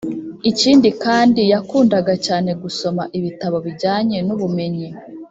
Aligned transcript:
Ikindi 0.51 0.89
kandi 1.03 1.41
yakundaga 1.53 2.13
cyane 2.25 2.49
gusoma 2.63 3.03
ibitabo 3.17 3.57
bijyanye 3.65 4.17
n’ubumenyi 4.27 4.87